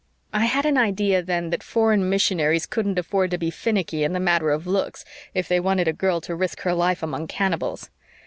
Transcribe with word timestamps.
I 0.33 0.45
had 0.45 0.65
an 0.65 0.79
idea 0.79 1.21
then 1.21 1.51
that 1.51 1.61
foreign 1.61 2.09
missionaries 2.09 2.65
couldn't 2.65 2.97
afford 2.97 3.29
to 3.29 3.37
be 3.37 3.51
finicky 3.51 4.03
in 4.03 4.13
the 4.13 4.19
matter 4.19 4.49
of 4.49 4.65
looks 4.65 5.05
if 5.35 5.47
they 5.47 5.59
wanted 5.59 5.87
a 5.87 5.93
girl 5.93 6.19
to 6.21 6.33
risk 6.33 6.61
her 6.61 6.73
life 6.73 7.03
among 7.03 7.27
cannibals. 7.27 7.91